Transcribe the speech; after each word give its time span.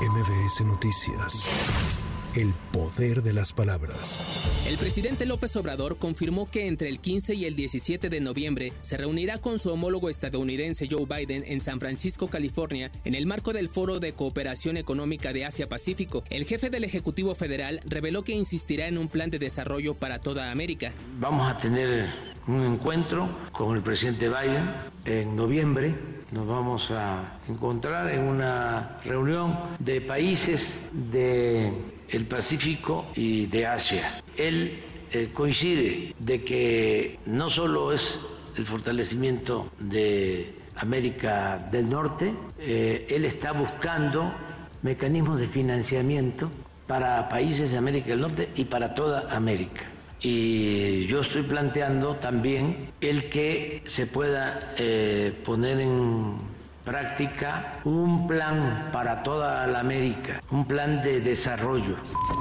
MBS 0.00 0.64
Noticias. 0.64 1.46
El 2.34 2.54
poder 2.72 3.22
de 3.22 3.34
las 3.34 3.52
palabras. 3.52 4.18
El 4.66 4.78
presidente 4.78 5.26
López 5.26 5.54
Obrador 5.56 5.98
confirmó 5.98 6.50
que 6.50 6.68
entre 6.68 6.88
el 6.88 7.00
15 7.00 7.34
y 7.34 7.44
el 7.44 7.54
17 7.54 8.08
de 8.08 8.20
noviembre 8.20 8.72
se 8.80 8.96
reunirá 8.96 9.42
con 9.42 9.58
su 9.58 9.70
homólogo 9.70 10.08
estadounidense 10.08 10.88
Joe 10.90 11.04
Biden 11.04 11.44
en 11.46 11.60
San 11.60 11.80
Francisco, 11.80 12.28
California, 12.28 12.90
en 13.04 13.14
el 13.14 13.26
marco 13.26 13.52
del 13.52 13.68
Foro 13.68 14.00
de 14.00 14.14
Cooperación 14.14 14.78
Económica 14.78 15.34
de 15.34 15.44
Asia-Pacífico. 15.44 16.24
El 16.30 16.46
jefe 16.46 16.70
del 16.70 16.84
Ejecutivo 16.84 17.34
Federal 17.34 17.80
reveló 17.84 18.24
que 18.24 18.32
insistirá 18.32 18.88
en 18.88 18.96
un 18.96 19.08
plan 19.08 19.28
de 19.28 19.38
desarrollo 19.38 19.96
para 19.96 20.18
toda 20.18 20.50
América. 20.50 20.92
Vamos 21.18 21.46
a 21.46 21.58
tener 21.58 22.08
un 22.46 22.62
encuentro 22.64 23.28
con 23.52 23.76
el 23.76 23.82
presidente 23.82 24.30
Biden 24.30 24.72
en 25.04 25.36
noviembre 25.36 25.94
nos 26.32 26.46
vamos 26.46 26.90
a 26.90 27.38
encontrar 27.48 28.10
en 28.10 28.20
una 28.20 29.00
reunión 29.04 29.58
de 29.78 30.00
países 30.00 30.80
del 30.92 31.72
el 32.08 32.26
Pacífico 32.26 33.06
y 33.14 33.46
de 33.46 33.66
Asia. 33.66 34.20
Él 34.36 34.82
eh, 35.12 35.30
coincide 35.32 36.14
de 36.18 36.44
que 36.44 37.18
no 37.26 37.48
solo 37.48 37.92
es 37.92 38.18
el 38.56 38.66
fortalecimiento 38.66 39.70
de 39.78 40.54
América 40.76 41.68
del 41.70 41.88
Norte, 41.88 42.32
eh, 42.58 43.06
él 43.08 43.24
está 43.24 43.52
buscando 43.52 44.32
mecanismos 44.82 45.40
de 45.40 45.46
financiamiento 45.46 46.50
para 46.86 47.28
países 47.28 47.70
de 47.70 47.78
América 47.78 48.08
del 48.08 48.22
Norte 48.22 48.48
y 48.56 48.64
para 48.64 48.94
toda 48.94 49.34
América. 49.34 49.82
Y 50.22 51.06
yo 51.06 51.20
estoy 51.20 51.42
planteando 51.42 52.16
también 52.16 52.92
el 53.00 53.30
que 53.30 53.82
se 53.86 54.06
pueda 54.06 54.74
eh, 54.76 55.32
poner 55.44 55.80
en 55.80 56.36
práctica 56.90 57.80
un 57.84 58.26
plan 58.26 58.90
para 58.92 59.22
toda 59.22 59.64
la 59.68 59.78
América, 59.78 60.42
un 60.50 60.66
plan 60.66 61.00
de 61.02 61.20
desarrollo. 61.20 61.96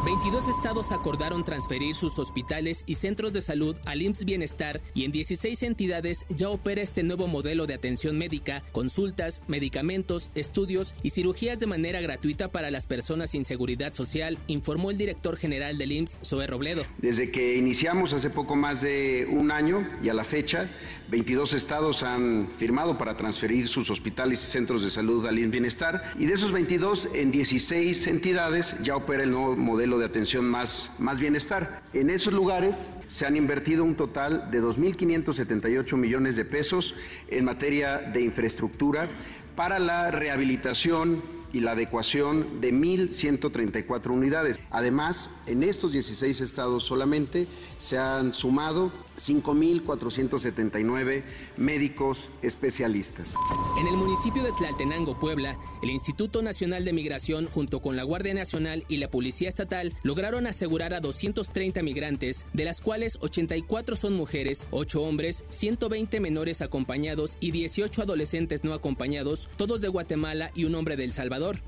22 0.08 0.48
estados 0.48 0.92
acordaron 0.92 1.44
transferir 1.44 1.94
sus 1.94 2.18
hospitales 2.18 2.84
y 2.88 2.96
centros 2.96 3.32
de 3.32 3.44
salud 3.44 3.78
al 3.86 4.02
IMSS 4.02 4.26
Bienestar 4.26 4.82
y 4.96 5.06
en 5.06 5.12
16 5.12 5.62
entidades 5.62 6.26
ya 6.30 6.50
opera 6.50 6.82
este 6.82 7.04
nuevo 7.04 7.28
modelo 7.28 7.68
de 7.68 7.76
atención 7.76 8.18
médica, 8.18 8.64
consultas, 8.72 9.44
medicamentos, 9.48 10.32
estudios 10.34 10.96
y 11.04 11.12
cirugías 11.12 11.60
de 11.60 11.68
manera 11.68 12.02
gratuita 12.02 12.52
para 12.52 12.72
las 12.72 12.88
personas 12.88 13.30
sin 13.30 13.46
seguridad 13.46 13.94
social, 13.94 14.40
informó 14.48 14.90
el 14.90 14.98
director 14.98 15.38
general 15.38 15.78
del 15.78 15.92
IMSS, 15.92 16.18
Zoe 16.26 16.48
Robledo. 16.48 16.86
Desde 16.98 17.30
que 17.30 17.56
iniciamos 17.56 18.14
hace 18.14 18.32
poco 18.32 18.56
más 18.56 18.82
de 18.82 19.28
un 19.30 19.52
año 19.52 19.88
y 20.02 20.10
a 20.10 20.16
la 20.16 20.24
fecha, 20.24 20.68
22 21.10 21.54
estados 21.54 22.02
han 22.02 22.50
firmado 22.58 22.98
para 22.98 23.16
transferir 23.16 23.68
sus 23.68 23.92
hospitales 23.92 24.39
centros 24.40 24.84
de 24.84 24.90
salud 24.90 25.26
al 25.26 25.36
Bienestar 25.50 26.14
y 26.18 26.26
de 26.26 26.34
esos 26.34 26.52
22 26.52 27.10
en 27.14 27.32
16 27.32 28.08
entidades 28.08 28.76
ya 28.82 28.96
opera 28.96 29.24
el 29.24 29.32
nuevo 29.32 29.56
modelo 29.56 29.98
de 29.98 30.06
atención 30.06 30.46
más, 30.46 30.92
más 31.00 31.20
bienestar. 31.20 31.82
En 31.94 32.10
esos 32.10 32.34
lugares 32.34 32.90
se 33.08 33.26
han 33.26 33.36
invertido 33.36 33.84
un 33.84 33.96
total 33.96 34.52
de 34.52 34.62
2.578 34.62 35.98
millones 35.98 36.36
de 36.36 36.46
pesos 36.46 36.94
en 37.30 37.46
materia 37.46 37.98
de 37.98 38.22
infraestructura 38.22 39.08
para 39.56 39.80
la 39.80 40.12
rehabilitación 40.12 41.39
y 41.54 41.62
la 41.62 41.72
adecuación 41.72 42.62
de 42.62 42.74
1.134 42.74 44.12
unidades. 44.12 44.62
Además, 44.70 45.32
en 45.46 45.64
estos 45.64 45.92
16 45.92 46.42
estados 46.42 46.84
solamente 46.84 47.48
se 47.80 47.98
han 47.98 48.34
sumado 48.34 48.92
5.479 49.20 51.24
médicos 51.58 52.32
especialistas. 52.42 53.36
En 53.80 53.88
el 53.88 53.98
municipio 53.98 54.44
de 54.44 54.52
Tlaltenango, 54.54 55.20
Puebla, 55.20 55.58
el 55.84 55.90
Instituto 55.90 56.42
Nacional 56.42 56.86
de 56.86 56.94
Migración, 56.94 57.50
junto 57.52 57.82
con 57.82 57.96
la 57.96 58.04
Guardia 58.04 58.34
Nacional 58.34 58.86
y 58.88 58.98
la 58.98 59.12
Policía 59.12 59.50
Estatal, 59.50 59.94
lograron 60.04 60.48
asegurar 60.48 60.94
a 60.94 61.02
230 61.02 61.84
migrantes, 61.84 62.46
de 62.54 62.66
las 62.66 62.82
cuales 62.82 63.18
84 63.22 63.96
son 63.96 64.14
mujeres, 64.14 64.68
8 64.72 65.02
hombres, 65.02 65.44
120 65.50 66.20
menores 66.20 66.62
acompañados 66.62 67.38
y 67.40 67.52
18 67.52 68.02
adolescentes 68.02 68.64
no 68.64 68.74
acompañados, 68.74 69.50
todos 69.58 69.82
de 69.82 69.90
Guatemala 69.90 70.52
y 70.56 70.66
un 70.66 70.76
hombre 70.76 70.96
de 70.96 71.06
El 71.06 71.14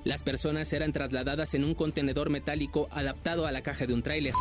Las 0.04 0.24
personas 0.24 0.74
eran 0.74 0.92
trasladadas 0.92 1.54
en 1.54 1.64
un 1.64 1.76
contenedor 1.76 2.30
metálico 2.30 2.90
adaptado 2.92 3.46
a 3.46 3.52
la 3.52 3.64
caja 3.64 3.86
de 3.86 3.94
un 3.94 4.04
tráiler. 4.04 4.34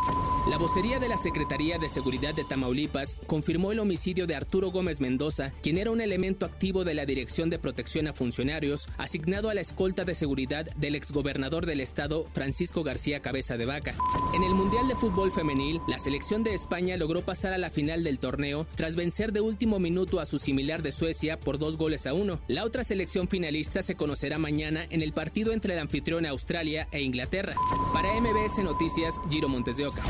La 0.48 0.56
vocería 0.56 0.98
de 0.98 1.08
la 1.08 1.16
Secretaría 1.16 1.78
de 1.78 1.88
Seguridad 1.88 2.34
de 2.34 2.42
Tamaulipas 2.42 3.16
confirmó 3.26 3.70
el 3.70 3.78
homicidio 3.78 4.26
de 4.26 4.34
Arturo 4.34 4.72
Gómez 4.72 5.00
Mendoza, 5.00 5.52
quien 5.62 5.78
era 5.78 5.92
un 5.92 6.00
elemento 6.00 6.46
activo 6.46 6.82
de 6.82 6.94
la 6.94 7.06
Dirección 7.06 7.48
de 7.48 7.60
Protección 7.60 8.08
a 8.08 8.12
Funcionarios, 8.12 8.88
asignado 8.98 9.50
a 9.50 9.54
la 9.54 9.60
escolta 9.60 10.04
de 10.04 10.16
seguridad 10.16 10.66
del 10.76 10.96
exgobernador 10.96 11.64
del 11.64 11.80
estado, 11.80 12.26
Francisco 12.32 12.82
García 12.82 13.20
Cabeza 13.20 13.56
de 13.56 13.66
Vaca. 13.66 13.94
En 14.34 14.42
el 14.42 14.54
Mundial 14.54 14.88
de 14.88 14.96
Fútbol 14.96 15.30
Femenil, 15.30 15.80
la 15.86 15.98
selección 15.98 16.42
de 16.42 16.54
España 16.54 16.96
logró 16.96 17.24
pasar 17.24 17.52
a 17.52 17.58
la 17.58 17.70
final 17.70 18.02
del 18.02 18.18
torneo 18.18 18.66
tras 18.74 18.96
vencer 18.96 19.32
de 19.32 19.40
último 19.40 19.78
minuto 19.78 20.18
a 20.18 20.26
su 20.26 20.40
similar 20.40 20.82
de 20.82 20.90
Suecia 20.90 21.38
por 21.38 21.58
dos 21.58 21.76
goles 21.76 22.08
a 22.08 22.14
uno. 22.14 22.40
La 22.48 22.64
otra 22.64 22.82
selección 22.82 23.28
finalista 23.28 23.82
se 23.82 23.94
conocerá 23.94 24.38
mañana 24.38 24.86
en 24.90 25.02
el 25.02 25.12
partido 25.20 25.52
entre 25.52 25.74
el 25.74 25.80
anfitrión 25.80 26.24
Australia 26.24 26.88
e 26.90 27.02
Inglaterra. 27.02 27.52
Para 27.92 28.08
MBS 28.18 28.64
Noticias, 28.64 29.20
Giro 29.28 29.50
Montes 29.50 29.76
de 29.76 29.86
Oca. 29.86 30.02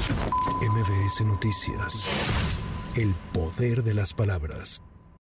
MBS 0.62 1.24
Noticias. 1.24 2.08
El 2.94 3.12
poder 3.32 3.82
de 3.82 3.94
las 3.94 4.14
palabras. 4.14 4.80